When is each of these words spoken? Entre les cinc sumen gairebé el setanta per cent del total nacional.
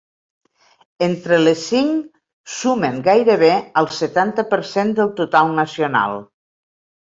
Entre 1.07 1.37
les 1.41 1.65
cinc 1.71 2.07
sumen 2.55 2.97
gairebé 3.09 3.51
el 3.83 3.91
setanta 4.01 4.49
per 4.57 4.61
cent 4.73 4.97
del 5.03 5.15
total 5.23 5.55
nacional. 5.63 6.21